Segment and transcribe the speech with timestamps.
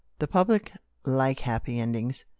[0.17, 0.71] The public
[1.05, 2.25] like happy endings.